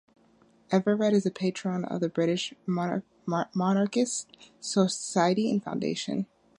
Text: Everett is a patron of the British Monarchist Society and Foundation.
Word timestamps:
Everett 0.71 1.13
is 1.13 1.27
a 1.27 1.29
patron 1.29 1.85
of 1.85 1.99
the 2.01 2.09
British 2.09 2.55
Monarchist 2.65 4.25
Society 4.59 5.51
and 5.51 5.63
Foundation. 5.63 6.25